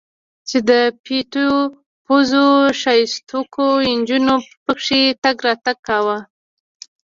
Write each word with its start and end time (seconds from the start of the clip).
چې 0.49 0.57
د 0.69 0.71
پيتو 1.03 1.47
پوزو 2.05 2.47
ښايستوکو 2.81 3.65
نجونو 3.97 4.35
پکښې 4.65 5.01
تګ 5.23 5.37
راتګ 5.47 5.77
کاوه. 5.87 6.17